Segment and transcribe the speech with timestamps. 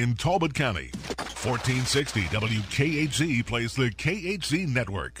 [0.00, 0.90] in Talbot County.
[1.16, 5.20] 1460 WKHZ plays the KHZ Network.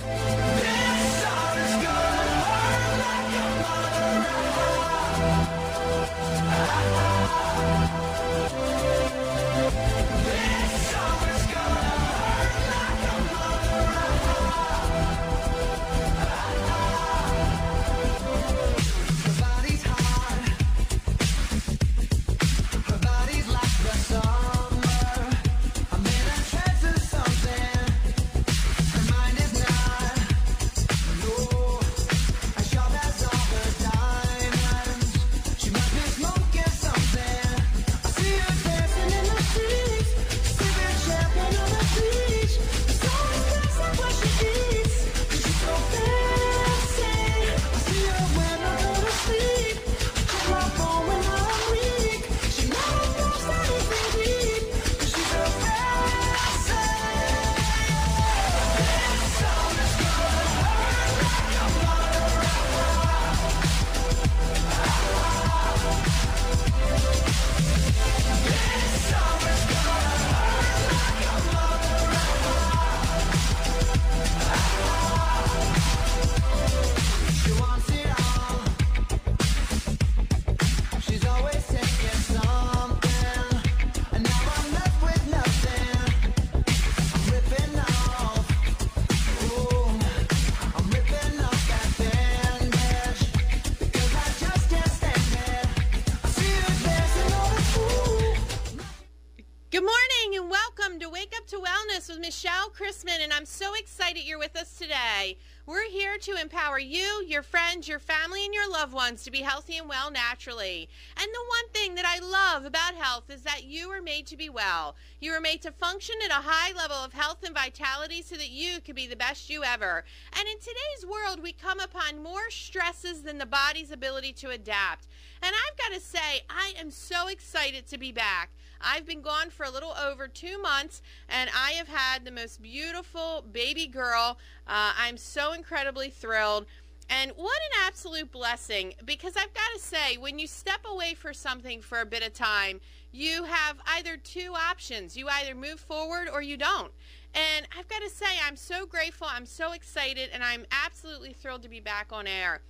[108.84, 110.90] Loved ones to be healthy and well naturally.
[111.16, 114.36] And the one thing that I love about health is that you are made to
[114.36, 114.94] be well.
[115.20, 118.50] You are made to function at a high level of health and vitality so that
[118.50, 120.04] you can be the best you ever.
[120.38, 125.06] And in today's world, we come upon more stresses than the body's ability to adapt.
[125.40, 128.50] And I've got to say, I am so excited to be back.
[128.86, 132.60] I've been gone for a little over two months, and I have had the most
[132.60, 134.36] beautiful baby girl.
[134.68, 136.66] Uh, I'm so incredibly thrilled.
[137.08, 141.32] And what an absolute blessing because I've got to say, when you step away for
[141.32, 142.80] something for a bit of time,
[143.12, 145.16] you have either two options.
[145.16, 146.92] You either move forward or you don't.
[147.34, 151.62] And I've got to say, I'm so grateful, I'm so excited, and I'm absolutely thrilled
[151.62, 152.60] to be back on air.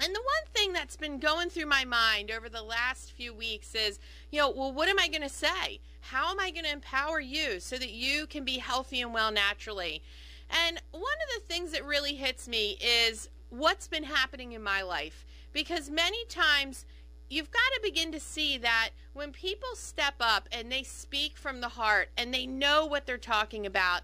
[0.00, 3.74] And the one thing that's been going through my mind over the last few weeks
[3.74, 3.98] is,
[4.30, 5.80] you know, well, what am I going to say?
[6.00, 9.32] How am I going to empower you so that you can be healthy and well
[9.32, 10.02] naturally?
[10.48, 14.82] And one of the things that really hits me is what's been happening in my
[14.82, 15.24] life.
[15.52, 16.84] Because many times
[17.28, 21.60] you've got to begin to see that when people step up and they speak from
[21.60, 24.02] the heart and they know what they're talking about,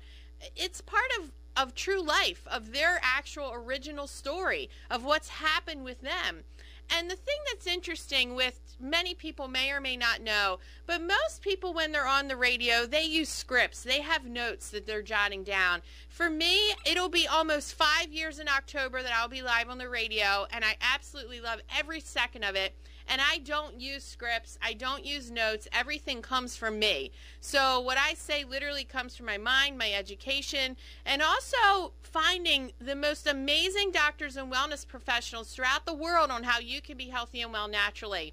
[0.57, 6.01] it's part of of true life, of their actual original story, of what's happened with
[6.01, 6.43] them.
[6.91, 11.41] And the thing that's interesting with many people may or may not know, but most
[11.41, 13.83] people when they're on the radio, they use scripts.
[13.83, 15.83] They have notes that they're jotting down.
[16.09, 19.89] For me, it'll be almost five years in October that I'll be live on the
[19.89, 22.75] radio, and I absolutely love every second of it
[23.09, 25.69] and I don't use scripts, I don't use notes.
[25.73, 27.13] Everything comes from me.
[27.41, 32.97] So what I say literally comes from my mind, my education, and also finding the
[32.97, 37.43] most amazing doctors and wellness professionals throughout the world on how you can be healthy
[37.43, 38.33] and well naturally.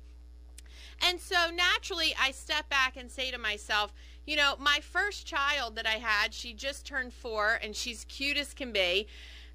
[1.02, 3.92] And so naturally, I step back and say to myself,
[4.26, 8.38] you know, my first child that I had, she just turned four and she's cute
[8.38, 9.08] as can be.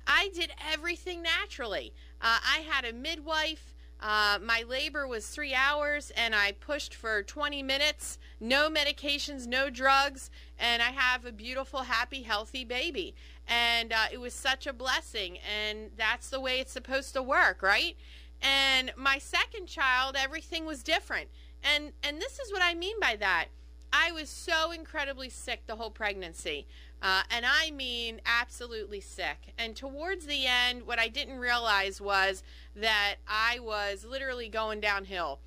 [0.06, 1.93] I did everything naturally.
[2.21, 3.75] Uh, I had a midwife.
[4.00, 9.70] Uh, my labor was three hours and I pushed for 20 minutes, no medications, no
[9.70, 13.14] drugs, and I have a beautiful, happy, healthy baby.
[13.48, 17.62] And uh, it was such a blessing, and that's the way it's supposed to work,
[17.62, 17.96] right?
[18.43, 21.28] And my second child, everything was different.
[21.62, 23.46] And, and this is what I mean by that.
[23.92, 26.66] I was so incredibly sick the whole pregnancy.
[27.02, 29.52] Uh, and I mean absolutely sick.
[29.58, 32.43] And towards the end, what I didn't realize was
[32.75, 35.40] that I was literally going downhill.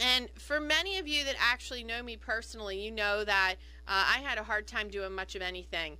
[0.00, 3.56] And for many of you that actually know me personally, you know that
[3.86, 5.98] uh, I had a hard time doing much of anything.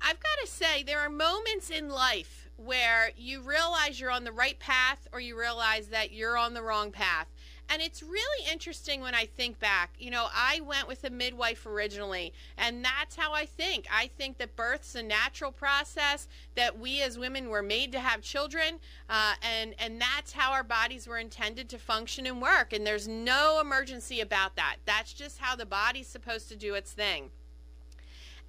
[0.00, 4.32] I've got to say, there are moments in life where you realize you're on the
[4.32, 7.26] right path or you realize that you're on the wrong path.
[7.72, 9.94] And it's really interesting when I think back.
[9.96, 13.86] You know, I went with a midwife originally, and that's how I think.
[13.92, 16.26] I think that birth's a natural process,
[16.56, 20.64] that we as women were made to have children, uh, and, and that's how our
[20.64, 22.72] bodies were intended to function and work.
[22.72, 24.78] And there's no emergency about that.
[24.84, 27.30] That's just how the body's supposed to do its thing.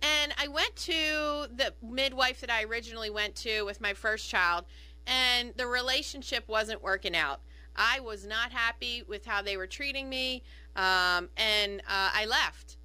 [0.02, 4.66] And I went to the midwife that I originally went to with my first child,
[5.06, 7.42] and the relationship wasn't working out.
[7.76, 10.44] I was not happy with how they were treating me,
[10.76, 12.78] um, and uh, I left.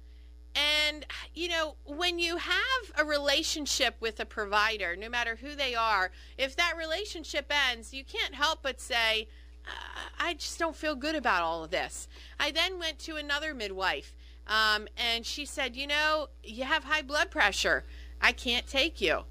[0.55, 1.05] And,
[1.35, 6.11] you know, when you have a relationship with a provider, no matter who they are,
[6.37, 9.27] if that relationship ends, you can't help but say,
[9.67, 12.07] uh, I just don't feel good about all of this.
[12.39, 14.15] I then went to another midwife,
[14.47, 17.83] um, and she said, You know, you have high blood pressure.
[18.21, 19.23] I can't take you.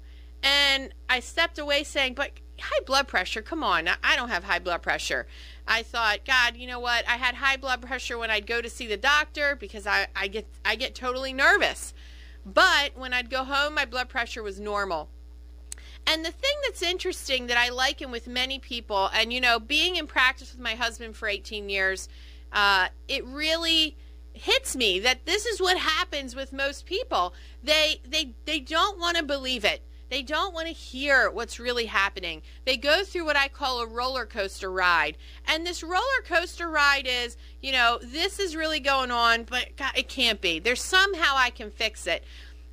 [0.43, 3.41] And I stepped away saying, But high blood pressure.
[3.41, 5.27] Come on, I don't have high blood pressure.
[5.67, 7.07] I thought, God, you know what?
[7.07, 10.27] I had high blood pressure when I'd go to see the doctor because I, I
[10.27, 11.93] get I get totally nervous.
[12.45, 15.09] But when I'd go home, my blood pressure was normal.
[16.05, 19.97] And the thing that's interesting that I liken with many people, and you know, being
[19.97, 22.07] in practice with my husband for 18 years,
[22.53, 23.97] uh, it really
[24.31, 27.33] hits me that this is what happens with most people.
[27.61, 29.81] They they they don't want to believe it.
[30.09, 32.41] They don't want to hear what's really happening.
[32.65, 35.17] They go through what I call a roller coaster ride.
[35.45, 39.91] And this roller coaster ride is, you know, this is really going on, but God,
[39.95, 40.59] it can't be.
[40.59, 42.23] There's somehow I can fix it.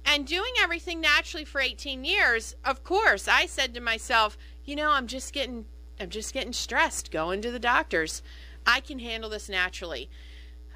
[0.05, 4.93] And doing everything naturally for 18 years, of course, I said to myself, you know,
[4.93, 5.65] I'm just getting
[5.99, 8.21] I'm just getting stressed going to the doctors.
[8.67, 10.11] I can handle this naturally.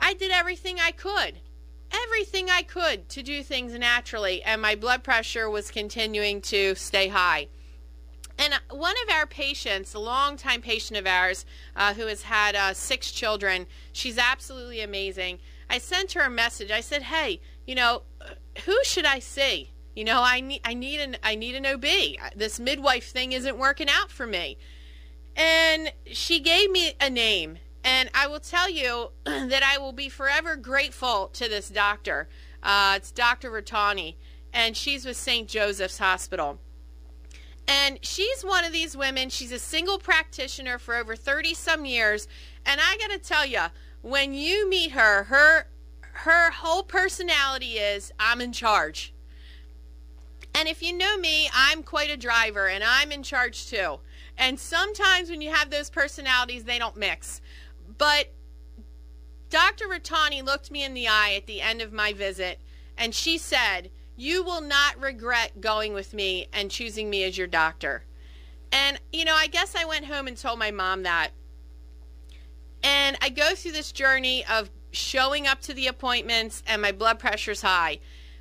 [0.01, 1.41] I did everything I could
[1.93, 7.09] everything I could to do things naturally, and my blood pressure was continuing to stay
[7.09, 7.49] high.
[8.39, 11.45] And one of our patients, a longtime patient of ours,
[11.75, 15.41] uh, who has had uh, six children, she's absolutely amazing.
[15.69, 16.71] I sent her a message.
[16.71, 18.03] I said, "Hey, you know,
[18.65, 19.73] who should I see?
[19.95, 21.85] You know, I need I need an I need an OB.
[22.37, 24.57] This midwife thing isn't working out for me."
[25.35, 27.59] And she gave me a name,
[27.89, 32.29] and I will tell you that I will be forever grateful to this doctor.
[32.63, 33.51] Uh, it's Dr.
[33.51, 34.17] Ratani,
[34.53, 35.49] and she's with St.
[35.49, 36.59] Joseph's Hospital.
[37.67, 39.31] And she's one of these women.
[39.31, 42.29] She's a single practitioner for over 30 some years.
[42.67, 43.63] And I got to tell you,
[44.03, 45.67] when you meet her, her
[46.13, 49.15] her whole personality is I'm in charge.
[50.55, 54.01] And if you know me, I'm quite a driver and I'm in charge too.
[54.37, 57.41] And sometimes when you have those personalities, they don't mix.
[57.99, 58.33] But
[59.51, 59.87] Dr.
[59.89, 62.61] Ratani looked me in the eye at the end of my visit
[62.97, 67.47] and she said, You will not regret going with me and choosing me as your
[67.47, 68.05] doctor.
[68.71, 71.31] And, you know, I guess I went home and told my mom that.
[72.83, 77.19] And I go through this journey of showing up to the appointments and my blood
[77.19, 77.99] pressure's high.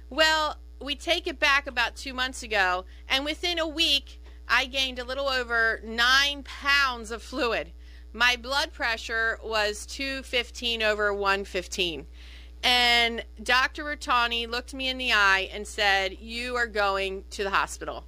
[0.09, 4.99] Well, we take it back about two months ago, and within a week, I gained
[4.99, 7.71] a little over nine pounds of fluid
[8.13, 12.05] my blood pressure was 215 over 115.
[12.63, 13.83] And Dr.
[13.83, 18.05] Ratani looked me in the eye and said, You are going to the hospital.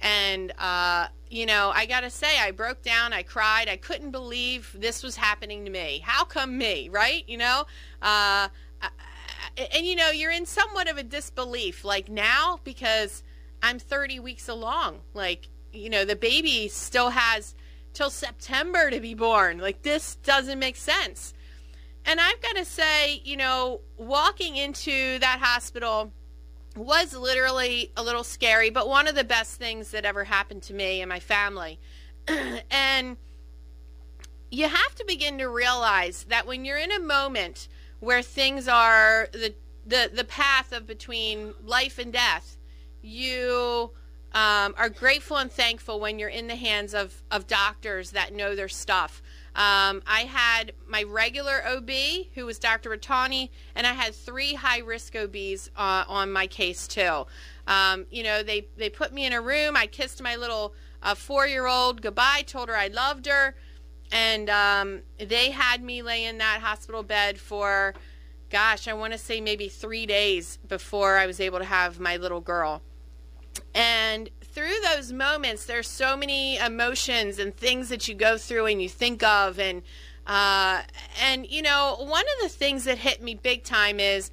[0.00, 3.12] And, uh, you know, I got to say, I broke down.
[3.12, 3.68] I cried.
[3.68, 6.02] I couldn't believe this was happening to me.
[6.04, 7.22] How come me, right?
[7.28, 7.66] You know?
[8.00, 8.48] Uh,
[9.72, 13.22] and, you know, you're in somewhat of a disbelief, like now, because
[13.62, 15.00] I'm 30 weeks along.
[15.12, 17.54] Like, you know, the baby still has
[17.92, 19.58] till September to be born.
[19.58, 21.34] Like, this doesn't make sense.
[22.04, 26.12] And I've got to say, you know, walking into that hospital
[26.76, 30.74] was literally a little scary, but one of the best things that ever happened to
[30.74, 31.78] me and my family.
[32.70, 33.16] and
[34.50, 37.68] you have to begin to realize that when you're in a moment
[38.00, 39.54] where things are the
[39.86, 42.58] the, the path of between life and death,
[43.02, 43.90] you
[44.32, 48.54] um, are grateful and thankful when you're in the hands of, of doctors that know
[48.54, 49.22] their stuff.
[49.56, 51.90] Um, I had my regular OB,
[52.34, 52.90] who was Dr.
[52.90, 57.26] Ratani, and I had three high risk OBs uh, on my case, too.
[57.66, 59.76] Um, you know, they, they put me in a room.
[59.76, 63.56] I kissed my little uh, four year old goodbye, told her I loved her,
[64.12, 67.94] and um, they had me lay in that hospital bed for,
[68.50, 72.16] gosh, I want to say maybe three days before I was able to have my
[72.16, 72.82] little girl.
[73.74, 78.82] And through those moments, there's so many emotions and things that you go through and
[78.82, 79.58] you think of.
[79.60, 79.82] And,
[80.26, 80.82] uh,
[81.22, 84.30] and you know, one of the things that hit me big time is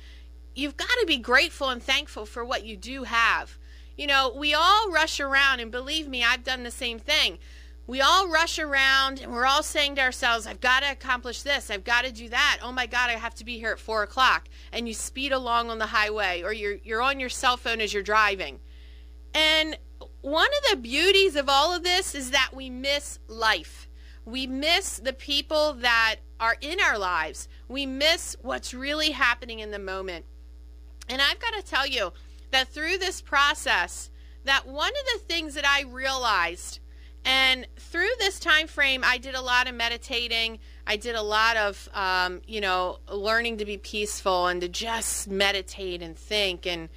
[0.55, 3.59] you've got to be grateful and thankful for what you do have.
[3.95, 7.39] You know, we all rush around, and believe me, I've done the same thing.
[7.87, 11.71] we all rush around and we're all saying to ourselves, I've got to accomplish this,
[11.71, 12.59] I've got to do that.
[12.61, 14.49] Oh my God, I have to be here at four o'clock.
[14.73, 17.93] And you speed along on the highway or you're, you're on your cell phone as
[17.93, 18.59] you're driving.
[19.37, 19.77] And
[20.21, 23.87] one of the beauties of all of this is that we miss life.
[24.25, 27.47] We miss the people that are in our lives.
[27.67, 30.25] We miss what's really happening in the moment.
[31.07, 32.13] And I've got to tell you
[32.49, 34.09] that through this process,
[34.43, 36.79] that one of the things that I realized
[37.23, 40.59] and through this time frame, I did a lot of meditating.
[40.87, 45.27] I did a lot of, um, you know, learning to be peaceful and to just
[45.27, 46.65] meditate and think.
[46.65, 46.87] And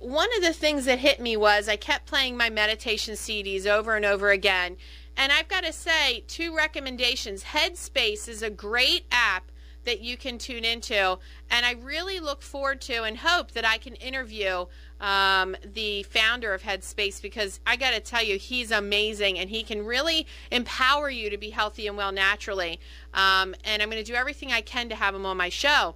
[0.00, 3.96] one of the things that hit me was I kept playing my meditation CDs over
[3.96, 4.76] and over again.
[5.16, 7.44] And I've got to say, two recommendations.
[7.44, 9.50] Headspace is a great app
[9.84, 11.18] that you can tune into.
[11.50, 14.64] And I really look forward to and hope that I can interview
[15.00, 19.62] um, the founder of Headspace because I got to tell you, he's amazing and he
[19.62, 22.80] can really empower you to be healthy and well naturally.
[23.12, 25.94] Um, and I'm going to do everything I can to have him on my show.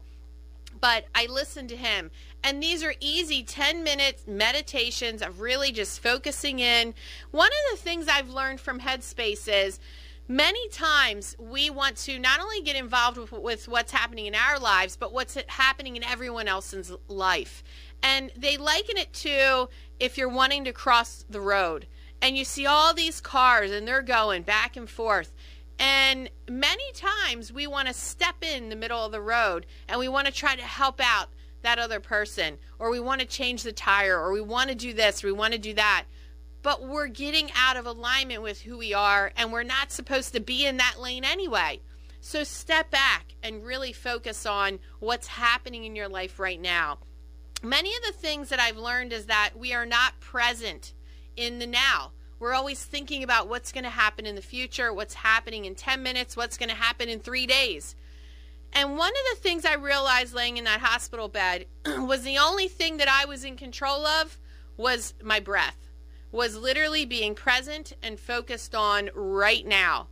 [0.81, 2.11] But I listened to him,
[2.45, 6.95] and these are easy 10 minute meditations of really just focusing in.
[7.31, 9.81] One of the things I've learned from Headspace is
[10.29, 14.59] many times we want to not only get involved with, with what's happening in our
[14.59, 17.65] lives, but what's happening in everyone else's life.
[18.03, 21.87] And they liken it to if you're wanting to cross the road
[22.21, 25.33] and you see all these cars and they're going back and forth.
[25.79, 30.09] And many times we want to step in the middle of the road and we
[30.09, 31.31] want to try to help out
[31.65, 34.95] that other person, or we want to change the tire, or we want to do
[34.95, 36.05] this, or we want to do that
[36.65, 40.41] but we're getting out of alignment with who we are and we're not supposed to
[40.41, 41.79] be in that lane anyway.
[42.23, 47.01] So step back and really focus on what's happening in your life right now.
[47.63, 50.95] Many of the things that I've learned is that we are not present
[51.37, 52.13] in the now.
[52.39, 56.03] We're always thinking about what's going to happen in the future, what's happening in 10
[56.03, 57.95] minutes, what's going to happen in three days.
[58.75, 62.69] And one of the things I realized laying in that hospital bed was the only
[62.69, 64.39] thing that I was in control of
[64.77, 65.85] was my breath
[66.33, 70.09] was literally being present and focused on right now.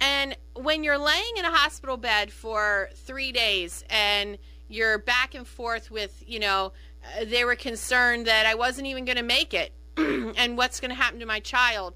[0.00, 4.38] And when you're laying in a hospital bed for three days and
[4.68, 6.72] you're back and forth with, you know,
[7.04, 10.90] uh, they were concerned that I wasn't even going to make it and what's going
[10.90, 11.94] to happen to my child,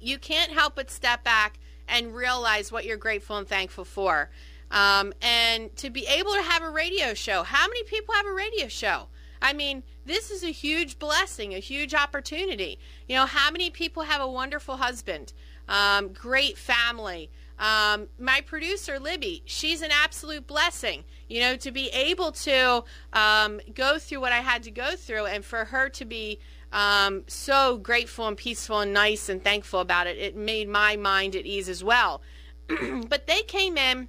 [0.00, 4.30] you can't help but step back and realize what you're grateful and thankful for.
[4.72, 8.32] Um, and to be able to have a radio show, how many people have a
[8.32, 9.08] radio show?
[9.40, 12.78] I mean, this is a huge blessing, a huge opportunity.
[13.08, 15.34] You know, how many people have a wonderful husband,
[15.68, 17.30] um, great family?
[17.58, 21.04] Um, my producer, Libby, she's an absolute blessing.
[21.28, 25.26] You know, to be able to um, go through what I had to go through
[25.26, 26.38] and for her to be
[26.72, 31.36] um, so grateful and peaceful and nice and thankful about it, it made my mind
[31.36, 32.22] at ease as well.
[33.08, 34.08] but they came in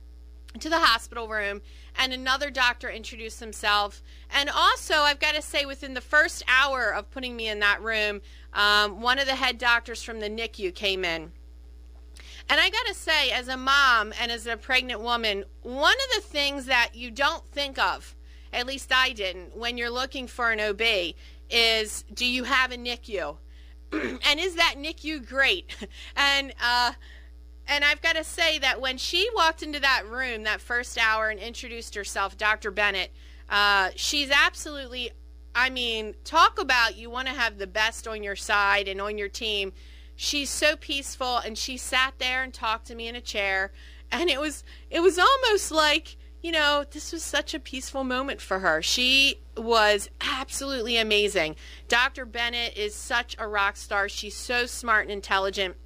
[0.59, 1.61] to the hospital room
[1.97, 4.03] and another doctor introduced himself.
[4.31, 7.81] And also, I've got to say, within the first hour of putting me in that
[7.81, 8.21] room,
[8.53, 11.31] um, one of the head doctors from the NICU came in.
[12.49, 16.15] And I got to say, as a mom and as a pregnant woman, one of
[16.15, 18.15] the things that you don't think of,
[18.51, 20.81] at least I didn't, when you're looking for an OB,
[21.49, 23.37] is do you have a NICU?
[23.91, 25.75] and is that NICU great?
[26.15, 26.93] and uh,
[27.67, 31.29] and I've got to say that when she walked into that room that first hour
[31.29, 32.71] and introduced herself, Dr.
[32.71, 33.11] Bennett,
[33.49, 35.11] uh, she's absolutely,
[35.55, 39.17] I mean, talk about you want to have the best on your side and on
[39.17, 39.71] your team.
[40.15, 43.71] She's so peaceful, and she sat there and talked to me in a chair,
[44.11, 48.39] and it was it was almost like you know this was such a peaceful moment
[48.39, 48.81] for her.
[48.83, 51.55] She was absolutely amazing.
[51.87, 52.25] Dr.
[52.25, 54.07] Bennett is such a rock star.
[54.07, 55.77] She's so smart and intelligent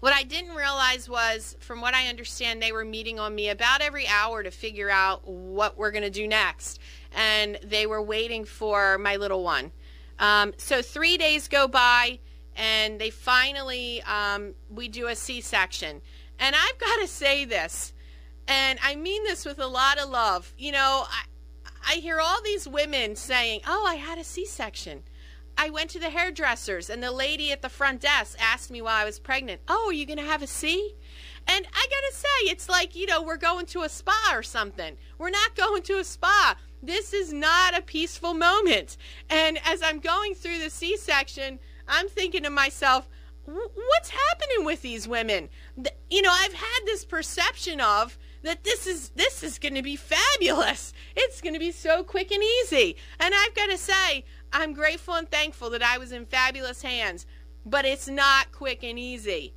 [0.00, 3.82] what I didn't realize was, from what I understand, they were meeting on me about
[3.82, 6.80] every hour to figure out what we're going to do next.
[7.14, 9.72] And they were waiting for my little one.
[10.18, 12.18] Um, so three days go by,
[12.56, 16.00] and they finally, um, we do a C section.
[16.38, 17.92] And I've got to say this,
[18.48, 20.54] and I mean this with a lot of love.
[20.58, 21.24] You know, I,
[21.86, 25.02] I hear all these women saying, Oh, I had a C section.
[25.62, 28.96] I went to the hairdressers, and the lady at the front desk asked me while
[28.96, 30.94] I was pregnant, Oh, are you going to have a C?
[31.46, 34.42] And I got to say, it's like, you know, we're going to a spa or
[34.42, 34.96] something.
[35.18, 36.56] We're not going to a spa.
[36.82, 38.96] This is not a peaceful moment.
[39.28, 43.06] And as I'm going through the C section, I'm thinking to myself,
[43.44, 45.50] what's happening with these women?
[46.08, 49.96] You know, I've had this perception of that this is this is going to be
[49.96, 50.94] fabulous.
[51.14, 52.96] It's going to be so quick and easy.
[53.18, 57.26] And I've got to say, I'm grateful and thankful that I was in fabulous hands.
[57.64, 59.54] but it's not quick and easy.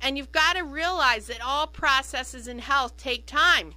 [0.00, 3.74] And you've got to realize that all processes in health take time.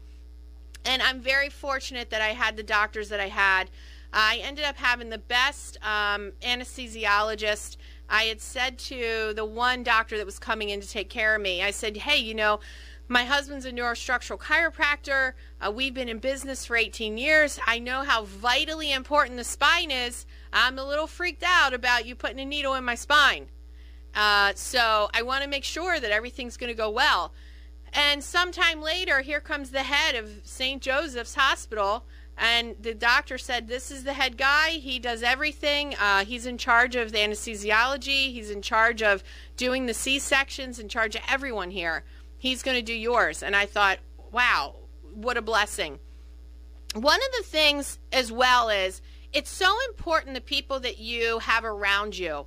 [0.85, 3.69] And I'm very fortunate that I had the doctors that I had.
[4.13, 7.77] I ended up having the best um, anesthesiologist.
[8.09, 11.41] I had said to the one doctor that was coming in to take care of
[11.41, 12.61] me, I said, hey, you know,
[13.07, 15.33] my husband's a neurostructural chiropractor.
[15.61, 17.59] Uh, we've been in business for 18 years.
[17.65, 20.25] I know how vitally important the spine is.
[20.51, 23.47] I'm a little freaked out about you putting a needle in my spine.
[24.13, 27.33] Uh, so I want to make sure that everything's going to go well.
[27.93, 30.81] And sometime later, here comes the head of St.
[30.81, 32.03] Joseph's Hospital.
[32.37, 34.71] And the doctor said, This is the head guy.
[34.71, 35.95] He does everything.
[35.95, 38.31] Uh, he's in charge of the anesthesiology.
[38.31, 39.23] He's in charge of
[39.55, 42.03] doing the C sections, in charge of everyone here.
[42.37, 43.43] He's going to do yours.
[43.43, 43.99] And I thought,
[44.31, 44.75] wow,
[45.13, 45.99] what a blessing.
[46.93, 49.01] One of the things as well is
[49.33, 52.45] it's so important the people that you have around you.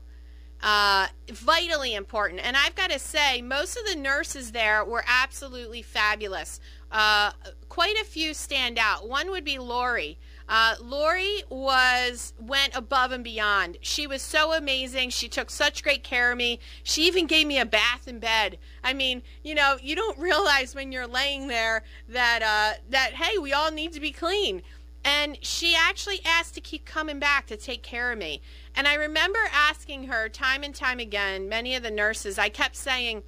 [0.63, 2.41] Uh, vitally important.
[2.45, 6.61] And I've got to say, most of the nurses there were absolutely fabulous.
[6.93, 7.33] Uh,
[7.69, 9.09] quite a few stand out.
[9.09, 10.19] One would be Lori.
[10.51, 13.79] Uh, Lori was went above and beyond.
[13.83, 15.11] She was so amazing.
[15.11, 16.59] She took such great care of me.
[16.83, 18.59] She even gave me a bath in bed.
[18.83, 23.39] I mean, you know, you don't realize when you're laying there that uh, that hey,
[23.39, 24.63] we all need to be clean.
[25.05, 28.43] And she actually asked to keep coming back to take care of me.
[28.75, 32.75] And I remember asking her time and time again, many of the nurses, I kept
[32.75, 33.23] saying,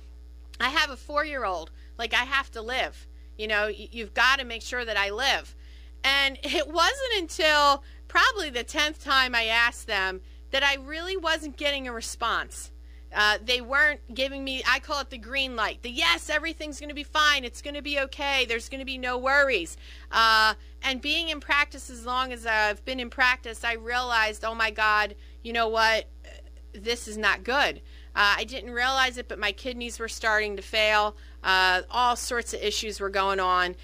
[0.60, 1.70] I have a four year old.
[1.96, 3.06] Like, I have to live.
[3.38, 5.54] You know, you've got to make sure that I live.
[6.04, 11.56] And it wasn't until probably the 10th time I asked them that I really wasn't
[11.56, 12.70] getting a response.
[13.14, 15.82] Uh, they weren't giving me, I call it the green light.
[15.82, 17.44] The yes, everything's going to be fine.
[17.44, 18.46] It's going to be okay.
[18.46, 19.76] There's going to be no worries.
[20.10, 24.54] Uh, and being in practice as long as I've been in practice, I realized, oh
[24.54, 26.06] my God, you know what?
[26.72, 27.82] This is not good.
[28.14, 31.16] Uh, I didn't realize it, but my kidneys were starting to fail.
[31.42, 33.74] Uh, all sorts of issues were going on.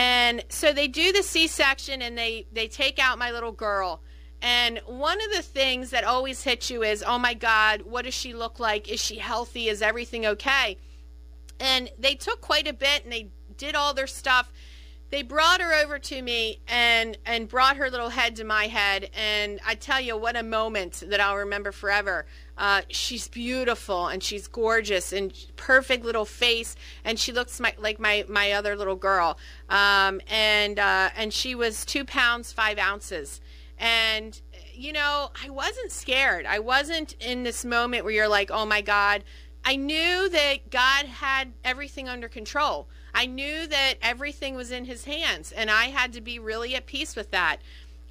[0.00, 4.00] And so they do the C-section and they, they take out my little girl.
[4.40, 8.14] And one of the things that always hits you is, oh my God, what does
[8.14, 8.90] she look like?
[8.90, 9.68] Is she healthy?
[9.68, 10.78] Is everything okay?
[11.60, 14.50] And they took quite a bit and they did all their stuff.
[15.10, 19.10] They brought her over to me and and brought her little head to my head,
[19.12, 22.26] and I tell you what a moment that I'll remember forever.
[22.56, 27.98] Uh, she's beautiful and she's gorgeous and perfect little face, and she looks my, like
[27.98, 29.36] my my other little girl.
[29.68, 33.40] Um, and uh, and she was two pounds five ounces,
[33.78, 34.40] and
[34.72, 36.46] you know I wasn't scared.
[36.46, 39.24] I wasn't in this moment where you're like, oh my God.
[39.62, 42.88] I knew that God had everything under control.
[43.14, 46.86] I knew that everything was in his hands, and I had to be really at
[46.86, 47.58] peace with that.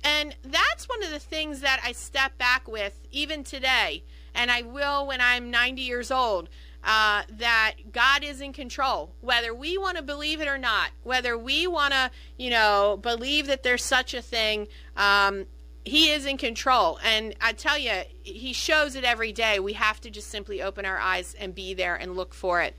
[0.03, 4.61] And that's one of the things that I step back with even today, and I
[4.61, 6.49] will when I'm 90 years old.
[6.81, 11.37] Uh, that God is in control, whether we want to believe it or not, whether
[11.37, 14.65] we want to, you know, believe that there's such a thing.
[14.95, 15.45] Um,
[15.83, 16.99] he is in control.
[17.03, 17.91] And I tell you,
[18.23, 19.59] he shows it every day.
[19.59, 22.75] We have to just simply open our eyes and be there and look for it.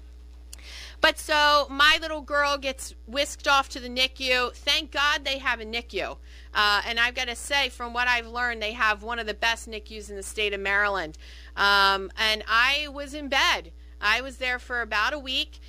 [1.01, 4.53] But so my little girl gets whisked off to the NICU.
[4.55, 6.19] Thank God they have a NICU.
[6.53, 9.35] Uh, and I've got to say, from what I've learned, they have one of the
[9.35, 11.17] best NICUs in the state of Maryland.
[11.57, 13.73] Um, and I was in bed.
[14.01, 15.61] I was there for about a week.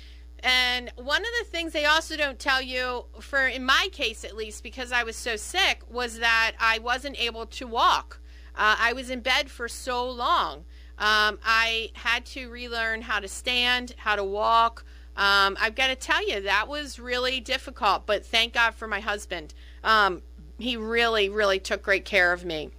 [0.42, 4.36] And one of the things they also don't tell you, for in my case at
[4.36, 8.20] least, because I was so sick, was that I wasn't able to walk.
[8.54, 10.64] Uh, I was in bed for so long.
[10.98, 14.84] Um, I had to relearn how to stand, how to walk,
[15.16, 19.00] um, I've got to tell you, that was really difficult, but thank God for my
[19.00, 19.52] husband.
[19.84, 20.22] Um,
[20.58, 22.70] he really, really took great care of me.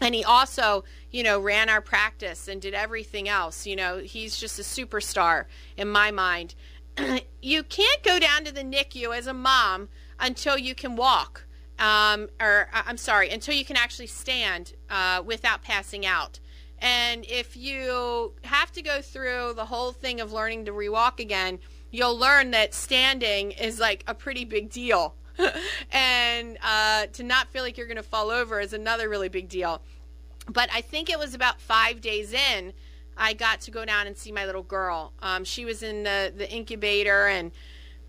[0.00, 3.66] And he also, you know, ran our practice and did everything else.
[3.66, 5.44] You know, he's just a superstar
[5.76, 6.54] in my mind.
[7.42, 9.88] you can't go down to the NICU as a mom
[10.18, 11.44] until you can walk.
[11.78, 16.40] Um, or, uh, I'm sorry, until you can actually stand uh, without passing out.
[16.80, 21.58] And if you have to go through the whole thing of learning to rewalk again,
[21.90, 25.14] you'll learn that standing is like a pretty big deal.
[25.92, 29.48] and uh, to not feel like you're going to fall over is another really big
[29.48, 29.80] deal.
[30.48, 32.72] But I think it was about five days in,
[33.16, 35.12] I got to go down and see my little girl.
[35.20, 37.50] Um, she was in the, the incubator, and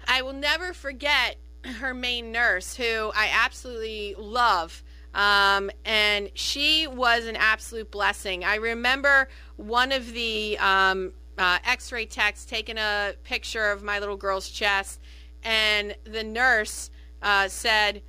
[0.07, 1.37] I will never forget
[1.79, 4.83] her main nurse, who I absolutely love.
[5.13, 8.43] Um, and she was an absolute blessing.
[8.43, 14.17] I remember one of the um, uh, x-ray techs taking a picture of my little
[14.17, 14.99] girl's chest,
[15.43, 16.91] and the nurse
[17.21, 18.01] uh, said,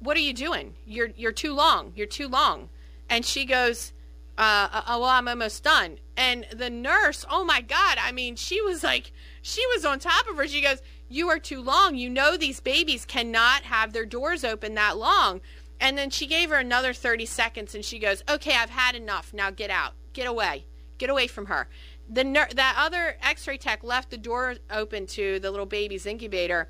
[0.00, 0.74] "What are you doing?
[0.86, 1.92] You're you're too long.
[1.94, 2.70] You're too long."
[3.10, 3.92] And she goes,
[4.38, 5.98] uh, uh, well, I'm almost done.
[6.16, 10.26] And the nurse, oh my God, I mean, she was like, she was on top
[10.28, 10.48] of her.
[10.48, 11.96] She goes, You are too long.
[11.96, 15.40] You know, these babies cannot have their doors open that long.
[15.82, 19.34] And then she gave her another 30 seconds and she goes, Okay, I've had enough.
[19.34, 19.94] Now get out.
[20.12, 20.64] Get away.
[20.96, 21.68] Get away from her.
[22.08, 26.68] The ner- that other x-ray tech left the door open to the little baby's incubator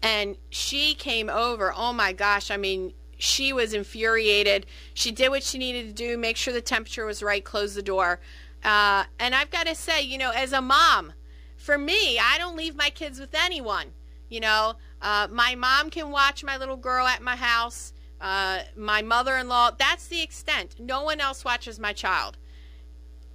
[0.00, 1.72] and she came over.
[1.74, 4.66] Oh my gosh, I mean, she was infuriated.
[4.92, 7.82] She did what she needed to do, make sure the temperature was right, close the
[7.82, 8.20] door.
[8.62, 11.14] Uh, and I've got to say, you know, as a mom,
[11.56, 13.88] for me, I don't leave my kids with anyone.
[14.28, 17.92] You know, uh, my mom can watch my little girl at my house.
[18.20, 19.72] Uh, my mother-in-law.
[19.78, 20.76] That's the extent.
[20.78, 22.38] No one else watches my child.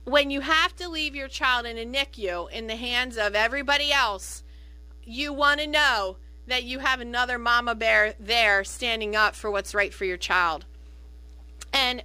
[0.05, 3.91] When you have to leave your child in a NICU in the hands of everybody
[3.91, 4.43] else,
[5.03, 9.75] you want to know that you have another mama bear there standing up for what's
[9.75, 10.65] right for your child.
[11.71, 12.03] And,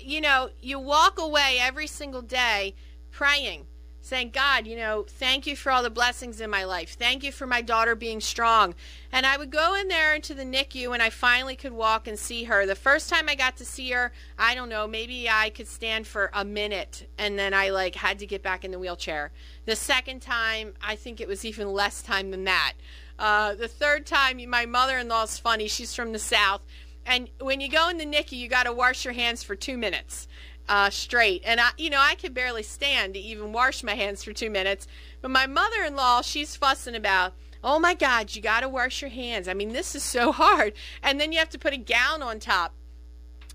[0.00, 2.74] you know, you walk away every single day
[3.10, 3.66] praying,
[4.08, 6.96] saying, God, you know, thank you for all the blessings in my life.
[6.98, 8.74] Thank you for my daughter being strong.
[9.12, 12.18] And I would go in there into the NICU and I finally could walk and
[12.18, 12.64] see her.
[12.64, 16.06] The first time I got to see her, I don't know, maybe I could stand
[16.06, 19.30] for a minute and then I like had to get back in the wheelchair.
[19.66, 22.72] The second time, I think it was even less time than that.
[23.18, 25.68] Uh, the third time, my mother-in-law's funny.
[25.68, 26.62] She's from the south,
[27.04, 29.76] and when you go in the NICU, you got to wash your hands for two
[29.76, 30.27] minutes
[30.68, 31.42] uh, straight.
[31.44, 34.50] And I, you know, I could barely stand to even wash my hands for two
[34.50, 34.86] minutes.
[35.20, 37.34] But my mother-in-law, she's fussing about.
[37.64, 39.48] Oh my God, you got to wash your hands.
[39.48, 40.74] I mean, this is so hard.
[41.02, 42.74] And then you have to put a gown on top.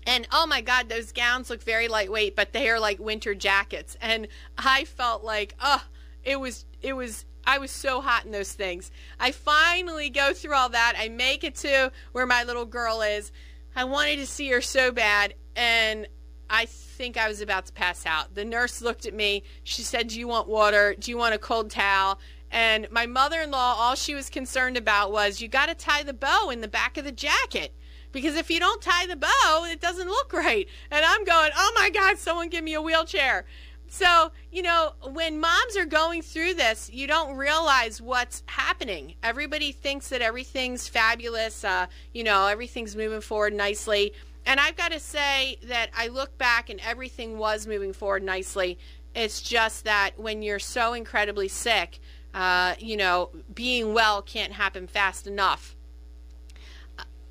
[0.06, 3.96] And oh my God, those gowns look very lightweight, but they are like winter jackets.
[4.02, 5.82] And I felt like, oh,
[6.22, 8.90] it was, it was I was so hot in those things.
[9.20, 10.94] I finally go through all that.
[10.96, 13.32] I make it to where my little girl is.
[13.76, 16.06] I wanted to see her so bad, and
[16.48, 18.34] I think I was about to pass out.
[18.34, 19.42] The nurse looked at me.
[19.62, 20.94] She said, Do you want water?
[20.98, 22.18] Do you want a cold towel?
[22.50, 26.02] And my mother in law, all she was concerned about was, You got to tie
[26.02, 27.72] the bow in the back of the jacket.
[28.12, 30.68] Because if you don't tie the bow, it doesn't look right.
[30.90, 33.44] And I'm going, Oh my God, someone give me a wheelchair.
[33.88, 39.14] So, you know, when moms are going through this, you don't realize what's happening.
[39.22, 44.12] Everybody thinks that everything's fabulous, uh, you know, everything's moving forward nicely.
[44.46, 48.78] And I've got to say that I look back and everything was moving forward nicely.
[49.14, 52.00] It's just that when you're so incredibly sick,
[52.34, 55.76] uh, you know, being well can't happen fast enough.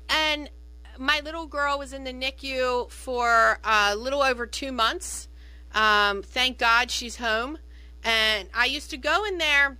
[0.08, 0.50] And
[0.98, 5.28] my little girl was in the NICU for a little over two months.
[5.72, 7.58] Um, thank God she's home.
[8.02, 9.78] And I used to go in there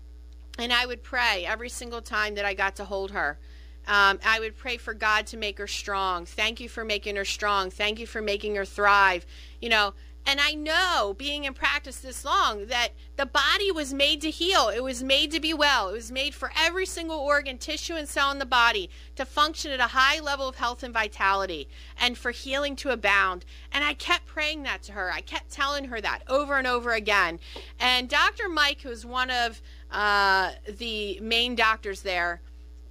[0.58, 3.38] and I would pray every single time that I got to hold her.
[3.86, 6.26] Um, I would pray for God to make her strong.
[6.26, 7.70] Thank you for making her strong.
[7.70, 9.26] Thank you for making her thrive.
[9.60, 9.94] You know,
[10.26, 14.68] and I know, being in practice this long, that the body was made to heal.
[14.68, 15.90] It was made to be well.
[15.90, 19.70] It was made for every single organ, tissue, and cell in the body to function
[19.70, 21.68] at a high level of health and vitality
[22.00, 23.44] and for healing to abound.
[23.70, 25.12] And I kept praying that to her.
[25.12, 27.38] I kept telling her that over and over again.
[27.78, 28.48] And Dr.
[28.48, 32.40] Mike, who's one of uh, the main doctors there,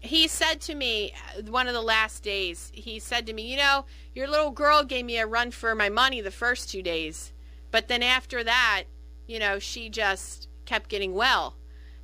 [0.03, 3.57] he said to me uh, one of the last days, he said to me, You
[3.57, 7.31] know, your little girl gave me a run for my money the first two days.
[7.71, 8.83] But then after that,
[9.27, 11.55] you know, she just kept getting well.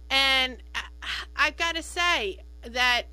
[0.10, 0.80] And uh,
[1.36, 3.04] I've got to say that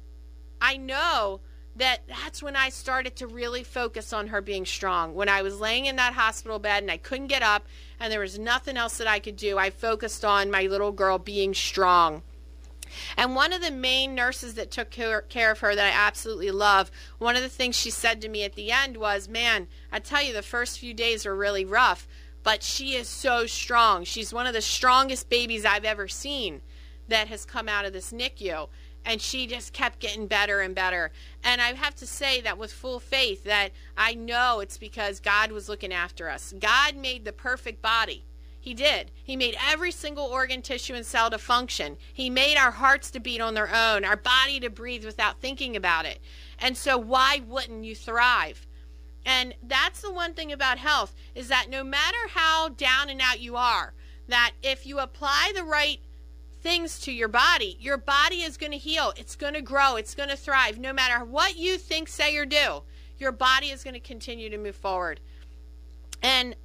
[0.61, 1.41] I know
[1.75, 5.15] that that's when I started to really focus on her being strong.
[5.15, 7.67] When I was laying in that hospital bed and I couldn't get up
[8.01, 11.19] and there was nothing else that I could do, I focused on my little girl
[11.19, 12.23] being strong.
[13.17, 16.91] And one of the main nurses that took care of her that I absolutely love,
[17.19, 20.23] one of the things she said to me at the end was, Man, I tell
[20.23, 22.09] you, the first few days were really rough,
[22.43, 24.05] but she is so strong.
[24.05, 26.63] She's one of the strongest babies I've ever seen
[27.09, 28.69] that has come out of this NICU.
[29.05, 31.13] And she just kept getting better and better.
[31.45, 35.53] And I have to say that with full faith that I know it's because God
[35.53, 36.53] was looking after us.
[36.59, 38.25] God made the perfect body.
[38.67, 39.13] He did.
[39.23, 41.97] He made every single organ, tissue, and cell to function.
[42.13, 45.77] He made our hearts to beat on their own, our body to breathe without thinking
[45.77, 46.19] about it.
[46.59, 48.67] And so, why wouldn't you thrive?
[49.25, 53.39] And that's the one thing about health is that no matter how down and out
[53.39, 53.95] you are,
[54.27, 56.01] that if you apply the right
[56.61, 59.13] things to your body, your body is going to heal.
[59.17, 59.95] It's going to grow.
[59.95, 60.77] It's going to thrive.
[60.77, 62.83] No matter what you think, say, or do,
[63.17, 65.21] your body is going to continue to move forward.
[66.21, 66.57] And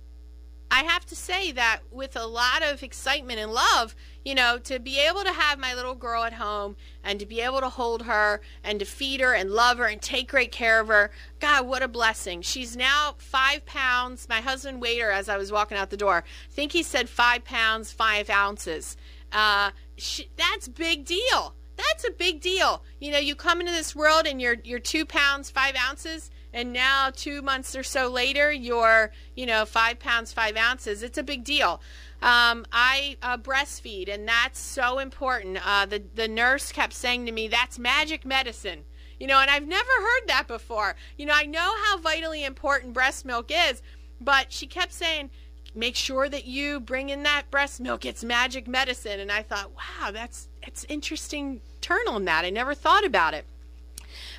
[0.73, 4.79] I have to say that with a lot of excitement and love, you know, to
[4.79, 8.03] be able to have my little girl at home and to be able to hold
[8.03, 11.67] her and to feed her and love her and take great care of her, God,
[11.67, 12.41] what a blessing.
[12.41, 14.29] She's now five pounds.
[14.29, 16.23] My husband weighed her as I was walking out the door.
[16.25, 18.95] I think he said five pounds, five ounces.
[19.33, 21.53] Uh, she, that's big deal.
[21.75, 22.83] That's a big deal.
[22.99, 26.73] You know, you come into this world and you're you're two pounds five ounces, and
[26.73, 31.03] now two months or so later you're you know five pounds five ounces.
[31.03, 31.81] It's a big deal.
[32.21, 35.59] Um, I uh, breastfeed, and that's so important.
[35.65, 38.83] Uh, the the nurse kept saying to me, "That's magic medicine."
[39.19, 40.95] You know, and I've never heard that before.
[41.15, 43.83] You know, I know how vitally important breast milk is,
[44.19, 45.29] but she kept saying,
[45.73, 48.05] make sure that you bring in that breast milk.
[48.05, 49.19] It's magic medicine.
[49.19, 52.45] And I thought, wow, that's it's interesting turn on that.
[52.45, 53.45] I never thought about it.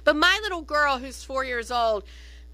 [0.04, 2.04] But my little girl, who's four years old,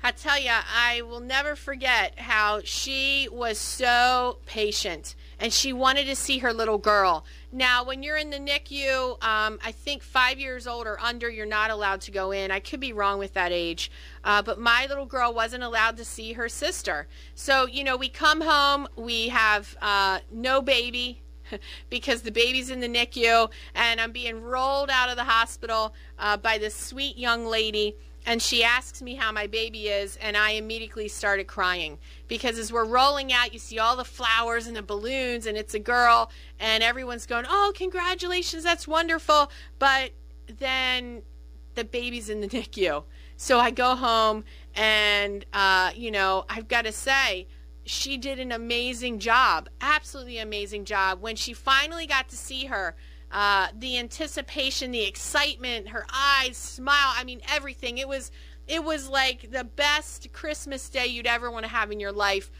[0.02, 6.04] I tell you, I will never forget how she was so patient and she wanted
[6.06, 7.24] to see her little girl.
[7.50, 11.46] Now, when you're in the NICU, um, I think five years old or under, you're
[11.46, 12.50] not allowed to go in.
[12.50, 13.90] I could be wrong with that age.
[14.22, 17.08] Uh, but my little girl wasn't allowed to see her sister.
[17.34, 21.22] So, you know, we come home, we have uh, no baby.
[21.90, 26.36] because the baby's in the NICU and I'm being rolled out of the hospital uh,
[26.36, 27.96] by this sweet young lady.
[28.26, 32.70] And she asks me how my baby is and i immediately started crying because as
[32.70, 36.30] we're rolling out you see all the flowers and the balloons and it's a girl
[36.60, 39.50] and everyone's going oh congratulations that's wonderful.
[39.78, 40.10] But
[40.58, 41.22] then
[41.74, 43.04] the baby's in the nicu.
[43.36, 47.46] So i go home and uh, you know i've got to say
[47.88, 52.94] she did an amazing job absolutely amazing job when she finally got to see her
[53.30, 57.12] uh, the anticipation, the excitement, her eyes, smile.
[57.14, 57.98] I mean, everything.
[57.98, 58.30] It was
[58.66, 62.50] it was like the best Christmas day you'd ever want to have in your life.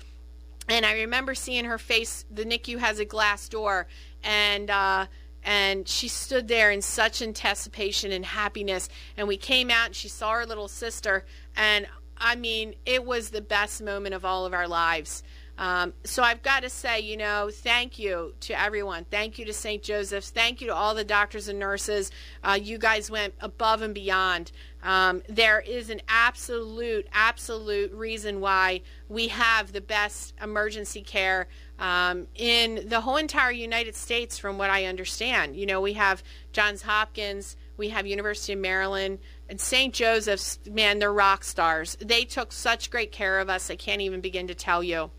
[0.69, 2.25] And I remember seeing her face.
[2.31, 3.87] The NICU has a glass door,
[4.23, 5.07] and uh,
[5.43, 8.91] and she stood there in such anticipation and happiness.
[9.17, 11.25] And we came out, and she saw her little sister,
[11.57, 11.87] and
[12.19, 15.23] I mean, it was the best moment of all of our lives.
[15.59, 19.05] Um, so I've got to say, you know, thank you to everyone.
[19.11, 19.83] Thank you to St.
[19.83, 20.31] Joseph's.
[20.31, 22.13] Thank you to all the doctors and nurses.
[22.45, 24.53] Uh, you guys went above and beyond.
[24.85, 31.49] Um, there is an absolute, absolute reason why we have the best emergency care
[31.81, 35.57] um, in the whole entire United States, from what I understand.
[35.57, 39.95] You know, we have Johns Hopkins, we have University of Maryland, and St.
[39.95, 40.59] Joseph's.
[40.69, 41.97] Man, they're rock stars.
[42.01, 43.71] They took such great care of us.
[43.71, 45.11] I can't even begin to tell you.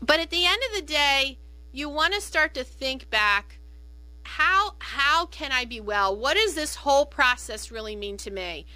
[0.00, 1.38] But at the end of the day,
[1.72, 3.58] you want to start to think back
[4.22, 6.16] how how can I be well?
[6.16, 8.66] What does this whole process really mean to me?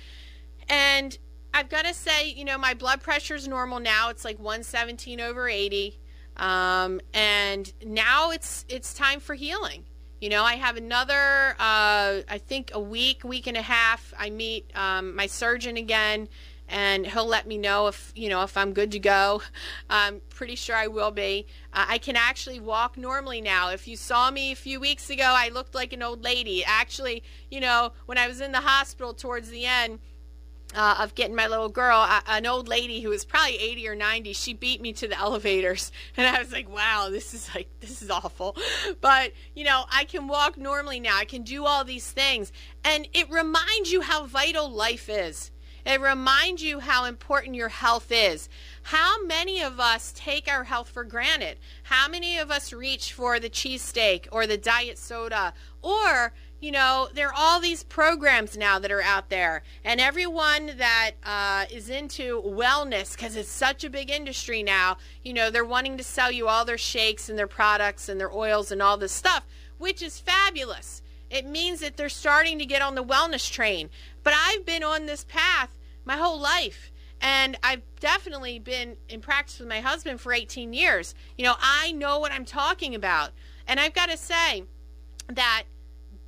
[0.68, 1.16] And
[1.52, 4.08] I've got to say, you know, my blood pressure is normal now.
[4.10, 6.00] It's like 117 over 80.
[6.36, 9.84] Um, and now it's it's time for healing.
[10.20, 14.14] You know, I have another, uh, I think a week, week and a half.
[14.18, 16.28] I meet um, my surgeon again
[16.68, 19.42] and he'll let me know if you know if I'm good to go.
[19.90, 21.46] I'm pretty sure I will be.
[21.72, 23.70] Uh, I can actually walk normally now.
[23.70, 26.64] If you saw me a few weeks ago, I looked like an old lady.
[26.64, 29.98] Actually, you know, when I was in the hospital towards the end.
[30.74, 33.94] Uh, of getting my little girl, uh, an old lady who was probably 80 or
[33.94, 35.92] 90, she beat me to the elevators.
[36.16, 38.56] And I was like, wow, this is like, this is awful.
[39.00, 41.16] But, you know, I can walk normally now.
[41.16, 42.50] I can do all these things.
[42.82, 45.52] And it reminds you how vital life is.
[45.86, 48.48] It reminds you how important your health is.
[48.84, 51.58] How many of us take our health for granted?
[51.84, 55.52] How many of us reach for the cheesesteak or the diet soda?
[55.82, 56.32] Or,
[56.64, 59.62] you know, there are all these programs now that are out there.
[59.84, 65.34] And everyone that uh, is into wellness, because it's such a big industry now, you
[65.34, 68.72] know, they're wanting to sell you all their shakes and their products and their oils
[68.72, 69.44] and all this stuff,
[69.76, 71.02] which is fabulous.
[71.28, 73.90] It means that they're starting to get on the wellness train.
[74.22, 76.90] But I've been on this path my whole life.
[77.20, 81.14] And I've definitely been in practice with my husband for 18 years.
[81.36, 83.32] You know, I know what I'm talking about.
[83.68, 84.64] And I've got to say
[85.28, 85.64] that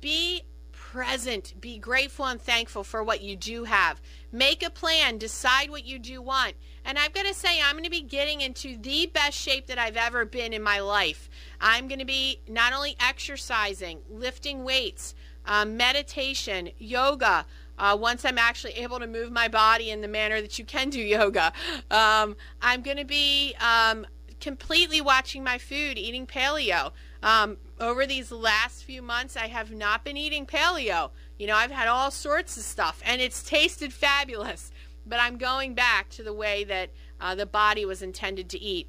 [0.01, 4.01] be present, be grateful and thankful for what you do have.
[4.31, 6.53] Make a plan, decide what you do want.
[6.85, 9.77] And I've got to say, I'm going to be getting into the best shape that
[9.77, 11.29] I've ever been in my life.
[11.59, 15.13] I'm going to be not only exercising, lifting weights,
[15.45, 17.45] um, meditation, yoga,
[17.77, 20.89] uh, once I'm actually able to move my body in the manner that you can
[20.89, 21.53] do yoga.
[21.91, 24.07] Um, I'm going to be um,
[24.39, 26.91] completely watching my food, eating paleo.
[27.21, 31.11] Um, over these last few months, I have not been eating paleo.
[31.37, 34.71] You know, I've had all sorts of stuff, and it's tasted fabulous.
[35.05, 36.89] But I'm going back to the way that
[37.21, 38.87] uh, the body was intended to eat.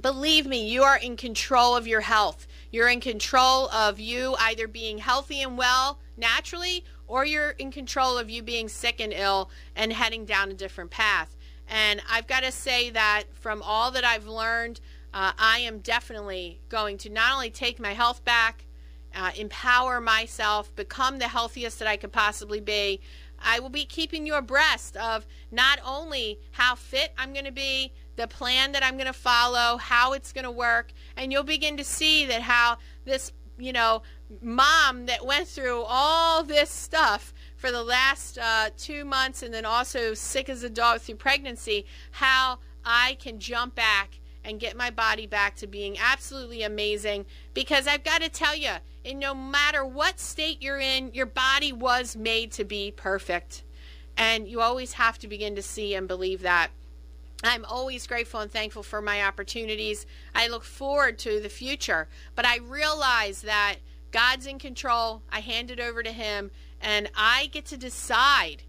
[0.00, 2.46] believe me, you are in control of your health.
[2.70, 8.18] You're in control of you either being healthy and well naturally, or you're in control
[8.18, 11.36] of you being sick and ill and heading down a different path.
[11.68, 14.80] And I've got to say that from all that I've learned,
[15.14, 18.64] uh, I am definitely going to not only take my health back,
[19.14, 23.00] uh, empower myself, become the healthiest that I could possibly be.
[23.44, 27.92] I will be keeping you abreast of not only how fit I'm going to be,
[28.16, 31.76] the plan that I'm going to follow, how it's going to work, and you'll begin
[31.78, 34.02] to see that how this, you know,
[34.40, 39.64] mom that went through all this stuff for the last uh, two months and then
[39.64, 44.90] also sick as a dog through pregnancy, how I can jump back and get my
[44.90, 48.72] body back to being absolutely amazing because I've got to tell you,
[49.04, 53.64] in no matter what state you're in, your body was made to be perfect.
[54.16, 56.70] And you always have to begin to see and believe that.
[57.44, 60.06] I'm always grateful and thankful for my opportunities.
[60.34, 63.76] I look forward to the future, but I realize that
[64.12, 65.22] God's in control.
[65.30, 68.62] I hand it over to Him, and I get to decide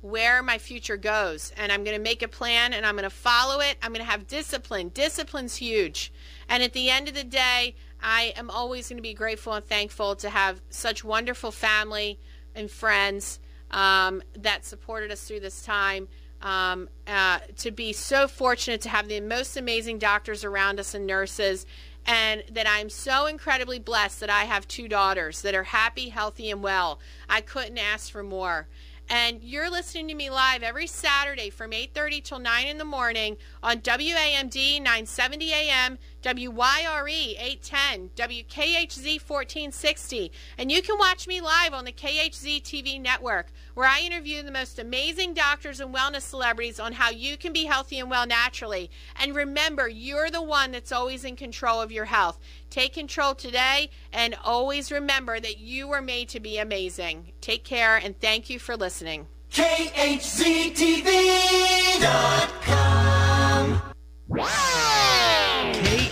[0.00, 1.52] where my future goes.
[1.56, 3.76] And I'm going to make a plan and I'm going to follow it.
[3.82, 4.90] I'm going to have discipline.
[4.94, 6.12] Discipline's huge.
[6.48, 9.64] And at the end of the day, I am always going to be grateful and
[9.64, 12.18] thankful to have such wonderful family
[12.54, 16.08] and friends um, that supported us through this time
[16.42, 21.06] um, uh, to be so fortunate to have the most amazing doctors around us and
[21.06, 21.66] nurses,
[22.06, 26.50] and that I'm so incredibly blessed that I have two daughters that are happy, healthy,
[26.50, 27.00] and well.
[27.28, 28.68] I couldn't ask for more
[29.08, 33.36] and you're listening to me live every Saturday from 8:30 till 9 in the morning
[33.62, 41.84] on WAMD 970 AM, WYRE 810, WKHZ 1460, and you can watch me live on
[41.84, 46.94] the KHZ TV network where I interview the most amazing doctors and wellness celebrities on
[46.94, 48.90] how you can be healthy and well naturally.
[49.20, 52.40] And remember, you're the one that's always in control of your health.
[52.70, 57.34] Take control today and always remember that you were made to be amazing.
[57.40, 59.28] Take care and thank you for listening.
[59.52, 60.56] KHZTV.com.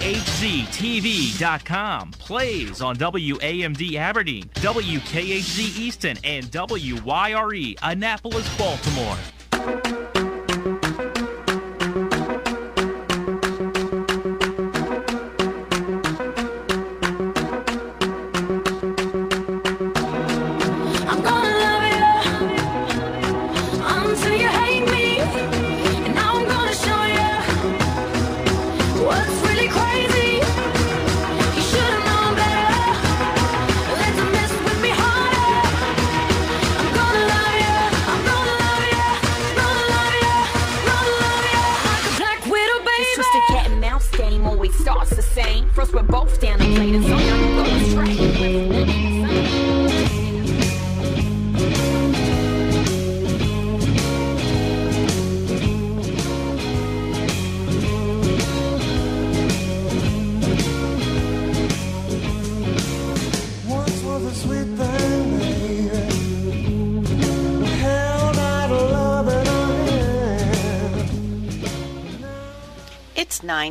[0.04, 9.16] KHZTV.com plays on WAMD Aberdeen, WKHZ Easton, and WYRE Annapolis, Baltimore.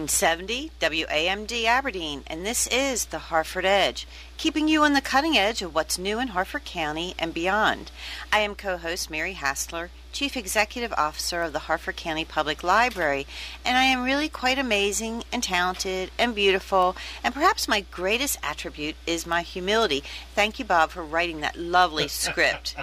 [0.03, 5.61] 970 WAMD Aberdeen, and this is the Harford Edge, keeping you on the cutting edge
[5.61, 7.89] of what's new in Harford County and beyond.
[8.29, 13.25] I am co host Mary Hastler, Chief Executive Officer of the Harford County Public Library,
[13.63, 18.97] and I am really quite amazing and talented and beautiful, and perhaps my greatest attribute
[19.07, 20.03] is my humility.
[20.35, 22.75] Thank you, Bob, for writing that lovely script.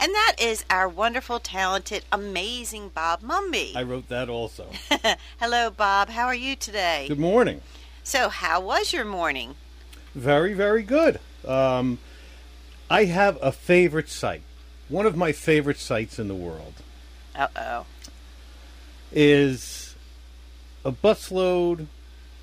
[0.00, 3.74] And that is our wonderful, talented, amazing Bob Mumby.
[3.76, 4.68] I wrote that also.
[5.40, 6.08] Hello, Bob.
[6.10, 7.06] How are you today?
[7.08, 7.60] Good morning.
[8.02, 9.54] So, how was your morning?
[10.14, 11.18] Very, very good.
[11.46, 11.98] Um,
[12.90, 14.42] I have a favorite site.
[14.88, 16.74] One of my favorite sites in the world
[17.34, 17.86] Uh oh.
[19.12, 19.94] is
[20.84, 21.86] a busload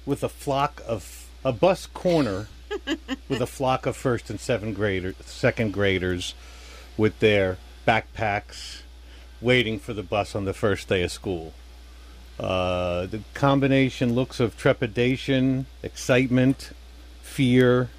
[0.06, 2.48] with a flock of a bus corner
[3.30, 6.34] with a flock of first and seventh graders, second graders,
[6.98, 8.82] with their backpacks,
[9.40, 11.54] waiting for the bus on the first day of school.
[12.40, 16.72] Uh, the combination looks of trepidation, excitement,
[17.22, 17.90] fear.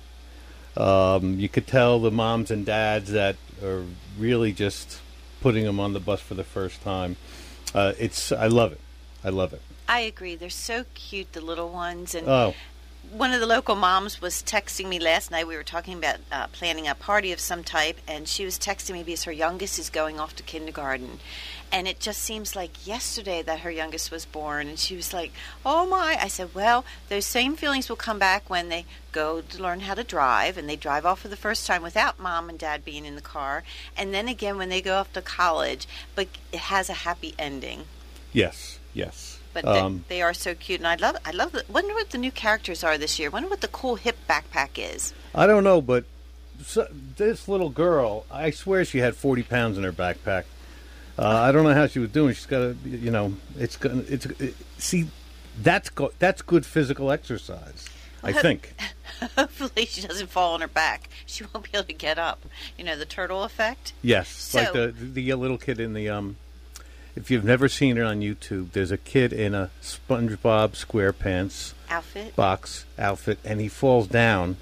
[0.77, 3.85] Um, you could tell the moms and dads that are
[4.19, 5.01] really just
[5.41, 7.17] putting them on the bus for the first time.
[7.75, 8.81] Uh, it's I love it.
[9.25, 9.63] I love it.
[9.89, 10.37] I agree.
[10.37, 12.55] They're so cute, the little ones, and Oh,
[13.13, 15.47] one of the local moms was texting me last night.
[15.47, 18.95] We were talking about uh, planning a party of some type, and she was texting
[18.95, 21.21] me because her youngest is going off to kindergarten.
[21.71, 25.33] And it just seems like yesterday that her youngest was born, and she was like,
[25.65, 29.63] "Oh my!" I said, "Well, those same feelings will come back when they go to
[29.63, 32.59] learn how to drive, and they drive off for the first time without mom and
[32.59, 33.63] dad being in the car,
[33.95, 35.87] and then again when they go off to college.
[36.15, 37.85] But it has a happy ending."
[38.33, 39.32] Yes, yes.
[39.53, 41.17] But Um, they, they are so cute, and I love.
[41.25, 41.53] I love.
[41.53, 43.31] The, wonder what the new characters are this year.
[43.31, 45.13] Wonder what the cool hip backpack is.
[45.35, 46.05] I don't know, but
[46.63, 46.87] so,
[47.17, 50.45] this little girl, I swear she had 40 pounds in her backpack.
[51.19, 52.35] Uh, I don't know how she was doing.
[52.35, 55.09] She's got to, you know, it's gonna, it's it, see,
[55.61, 57.89] that's go, that's good physical exercise.
[58.23, 58.75] I think.
[59.37, 61.09] Hopefully, she doesn't fall on her back.
[61.27, 62.45] She won't be able to get up.
[62.79, 63.93] You know the turtle effect.
[64.01, 66.37] Yes, like So- the the little kid in the um.
[67.15, 72.35] If you've never seen it on YouTube, there's a kid in a SpongeBob SquarePants Outfit
[72.35, 74.57] box outfit, and he falls down.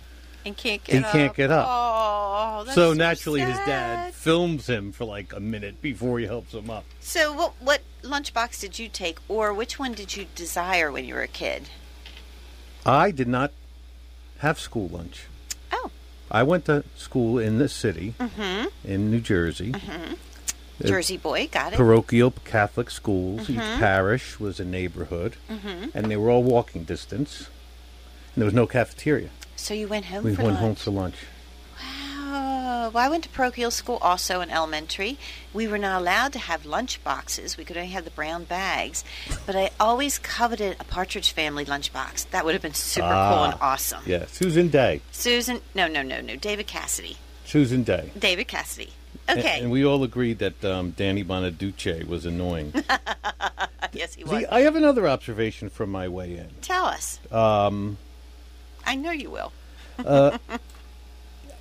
[0.44, 1.12] and can't get He up.
[1.12, 1.66] can't get up.
[1.70, 6.52] Oh, so so naturally, his dad films him for like a minute before he helps
[6.52, 6.84] him up.
[6.98, 11.14] So, what what lunchbox did you take, or which one did you desire when you
[11.14, 11.68] were a kid?
[12.84, 13.52] I did not
[14.38, 15.26] have school lunch.
[15.70, 15.90] Oh,
[16.30, 18.66] I went to school in the city mm-hmm.
[18.84, 19.72] in New Jersey.
[19.74, 20.14] Uh,
[20.88, 21.76] Jersey boy, got it.
[21.76, 23.48] Parochial Catholic schools.
[23.50, 23.78] Each Mhm.
[23.78, 25.90] parish was a neighborhood, Mhm.
[25.94, 27.48] and they were all walking distance.
[28.34, 29.28] And there was no cafeteria.
[29.56, 30.58] So you went home we went lunch.
[30.58, 31.14] home for lunch.
[32.30, 32.90] Wow!
[32.94, 35.18] well, I went to parochial school also in elementary.
[35.52, 37.56] We were not allowed to have lunch boxes.
[37.56, 39.04] We could only have the brown bags.
[39.46, 42.30] But I always coveted a Partridge Family lunchbox.
[42.30, 44.02] That would have been super cool and Ah, awesome.
[44.06, 45.00] Yeah, Susan Dey.
[45.12, 46.36] Susan, no, no, no, no.
[46.36, 47.16] David Cassidy.
[47.44, 48.12] Susan Dey.
[48.18, 48.92] David Cassidy.
[49.38, 49.60] Okay.
[49.60, 52.72] And, we all agreed that um, Danny Bonaduce was annoying.
[53.92, 54.40] yes, he was.
[54.40, 56.48] See, I have another observation from my way in.
[56.62, 57.18] Tell us.
[57.30, 57.98] Um,
[58.84, 59.52] I know you will.
[60.04, 60.38] uh,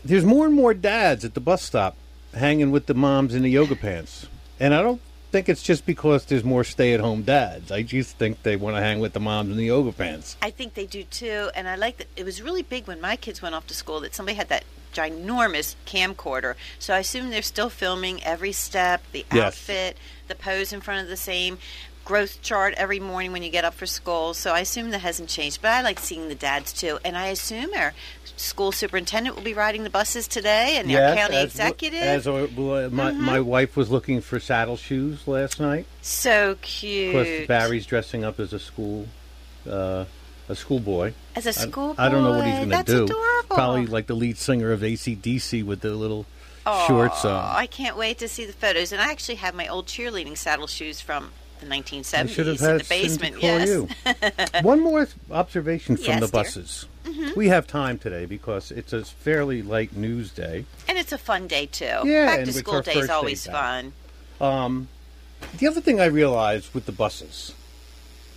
[0.04, 1.96] there's more and more dads at the bus stop
[2.34, 4.28] hanging with the moms in the yoga pants.
[4.60, 5.02] And I don't
[5.32, 7.72] think it's just because there's more stay at home dads.
[7.72, 10.36] I just think they want to hang with the moms in the yoga pants.
[10.42, 12.08] I think they do too, and I like that.
[12.16, 14.64] It was really big when my kids went off to school that somebody had that
[14.94, 16.56] ginormous camcorder.
[16.80, 19.46] So I assume they're still filming every step, the Yes.
[19.54, 21.60] outfit, the pose in front of the same
[22.10, 24.34] growth chart every morning when you get up for school.
[24.34, 25.62] So I assume that hasn't changed.
[25.62, 27.94] But I like seeing the dads too, and I assume our
[28.36, 32.02] school superintendent will be riding the buses today, and our county as, executive.
[32.02, 33.18] As uh, well, my, Mhm.
[33.18, 35.86] my wife was looking for saddle shoes last night.
[36.02, 37.14] so cute.
[37.14, 39.08] Because Barry's dressing up as a school,
[39.70, 40.06] uh,
[40.50, 41.14] a schoolboy.
[41.36, 43.04] As a schoolboy, I, don't know what he's going to do.
[43.04, 43.56] adorable.
[43.56, 46.26] Probably like the lead singer of ACDC with the little
[46.88, 47.56] shorts on.
[47.56, 48.92] I can't wait to see the photos.
[48.92, 52.60] And I actually have my old cheerleading saddle shoes from the 1970s I should have
[52.62, 53.34] in had the basement.
[53.36, 54.54] Cindy call yes.
[54.54, 54.62] you.
[54.62, 56.86] One more observation from Yes, the buses.
[57.06, 57.36] Mhm.
[57.36, 60.66] We have time today because it's a fairly light news day.
[60.88, 61.86] And it's a fun day too.
[62.06, 63.94] Yeah, Back to school day is first day always fun.
[64.40, 64.88] Um,
[65.58, 67.54] the other thing I realized with the buses,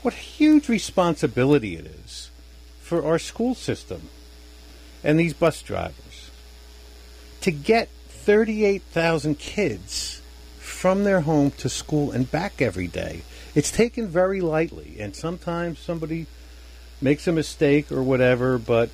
[0.02, 2.30] what huge responsibility it is
[2.80, 4.08] for our school system
[5.04, 6.30] and these bus drivers
[7.40, 10.21] to get 38,000 kids
[10.82, 13.22] from their home to school and back every day.
[13.54, 16.26] It's taken very lightly, and sometimes somebody
[17.00, 18.90] makes a mistake or whatever, but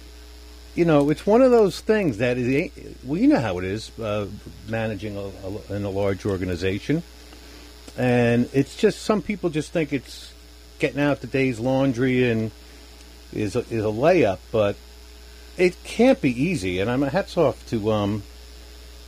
[0.74, 2.70] you know, it's one of those things that is.
[3.02, 4.26] Well, you know how it is uh,
[4.68, 5.30] managing a,
[5.72, 7.02] a, in a large organization,
[7.96, 10.34] and it's just some people just think it's
[10.78, 12.50] getting out the day's laundry and
[13.32, 14.76] is a, is a layup, but
[15.56, 16.80] it can't be easy.
[16.80, 18.24] And I'm hats off to um,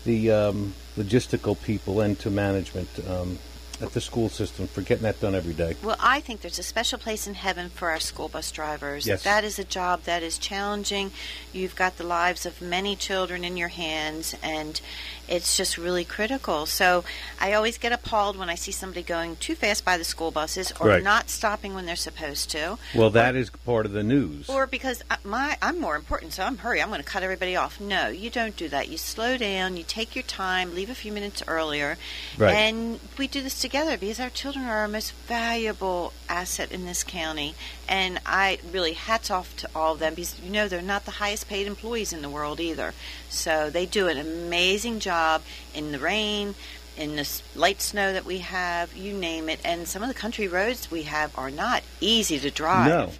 [0.06, 3.38] the um, logistical people and to management um,
[3.82, 5.74] at the school system for getting that done every day.
[5.82, 9.06] Well, I think there's a special place in heaven for our school bus drivers.
[9.06, 9.22] Yes.
[9.22, 11.12] That is a job that is challenging.
[11.52, 14.80] You've got the lives of many children in your hands, and
[15.28, 16.66] it's just really critical.
[16.66, 17.04] So
[17.40, 20.72] I always get appalled when I see somebody going too fast by the school buses
[20.80, 21.02] or Right.
[21.02, 22.78] not stopping when they're supposed to.
[22.94, 24.48] Well, that is part of the news.
[24.48, 26.82] Or because I- my I'm more important, so I'm hurry.
[26.82, 27.80] I'm going to cut everybody off.
[27.80, 28.88] No, you don't do that.
[28.88, 29.76] You slow down.
[29.76, 30.74] You take your time.
[30.74, 31.96] Leave a few minutes earlier.
[32.36, 32.52] Right.
[32.54, 37.04] And we do this together because our children are our most valuable asset in this
[37.04, 37.54] county.
[37.88, 41.12] And I really hats off to all of them because you know they're not the
[41.12, 42.94] highest paid employees in the world either.
[43.28, 45.42] So they do an amazing job
[45.74, 46.54] in the rain.
[46.96, 50.48] In the light snow that we have, you name it, and some of the country
[50.48, 52.88] roads we have are not easy to drive.
[52.88, 53.12] No,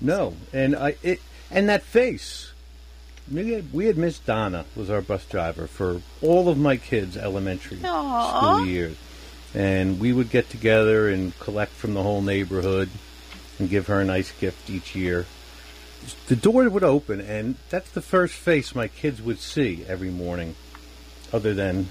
[0.00, 2.52] no, and I it and that face.
[3.32, 7.16] We had, we had Miss Donna was our bus driver for all of my kids'
[7.16, 8.56] elementary Aw.
[8.56, 8.96] school years,
[9.54, 12.88] and we would get together and collect from the whole neighborhood
[13.58, 15.26] and give her a nice gift each year.
[16.26, 20.54] the door would open, and that's the first face my kids would see every morning,
[21.32, 21.88] other than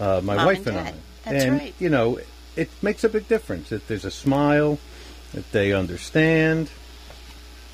[0.00, 0.94] uh, my Mom wife and and, I.
[1.24, 1.74] That's and right.
[1.78, 2.18] you know,
[2.56, 4.78] it makes a big difference if there's a smile,
[5.34, 6.68] if they understand,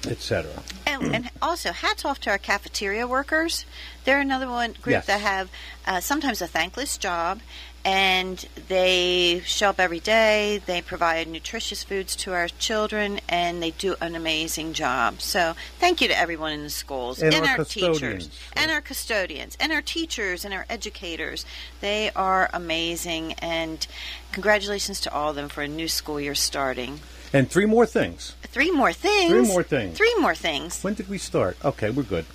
[0.06, 0.50] etc.
[0.86, 3.64] And, and also, hats off to our cafeteria workers.
[4.04, 5.06] They're another one group Yes.
[5.06, 5.50] that have
[5.86, 7.40] uh, sometimes a thankless job,
[7.84, 10.60] and they show up every day.
[10.66, 15.22] They provide nutritious foods to our children, and they do an amazing job.
[15.22, 17.98] So, thank you to everyone in the schools And our our custodians.
[18.26, 21.46] teachers, and our custodians, and our teachers, and our educators.
[21.80, 23.86] They are amazing, and
[24.32, 27.00] congratulations to all of them for a new school year starting.
[27.32, 28.34] And three more things.
[28.42, 29.30] Three more things.
[29.30, 29.96] Three more things.
[29.96, 30.82] Three more things.
[30.82, 31.56] When did we start?
[31.64, 32.26] Okay, we're good.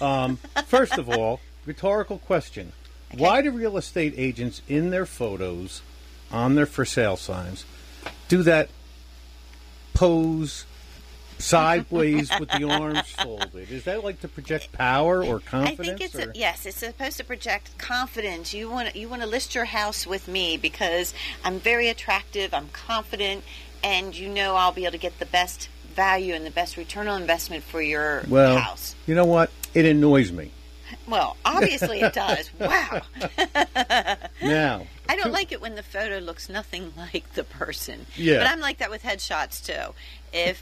[0.00, 0.36] Um,
[0.66, 2.72] first of all, rhetorical question:
[3.16, 5.82] Why do real estate agents in their photos,
[6.30, 7.64] on their for sale signs,
[8.28, 8.68] do that
[9.94, 10.64] pose
[11.38, 13.70] sideways with the arms folded?
[13.70, 15.80] Is that like to project power or confidence?
[15.80, 16.64] I think it's a, yes.
[16.64, 18.54] It's supposed to project confidence.
[18.54, 21.12] You want you want to list your house with me because
[21.44, 22.54] I'm very attractive.
[22.54, 23.44] I'm confident,
[23.84, 27.08] and you know I'll be able to get the best value and the best return
[27.08, 28.94] on investment for your well, house.
[29.06, 29.50] you know what?
[29.74, 30.50] It annoys me.
[31.06, 32.50] Well, obviously it does.
[32.60, 33.02] Wow.
[34.42, 38.06] Now, I don't like it when the photo looks nothing like the person.
[38.16, 38.38] Yeah.
[38.38, 39.94] But I'm like that with headshots too.
[40.32, 40.60] If